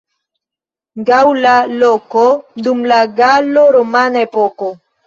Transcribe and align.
Gaŭla 1.09 1.53
loko 1.83 2.25
dum 2.69 2.83
la 2.95 3.01
galo-romana 3.21 4.31
epoko. 4.31 4.77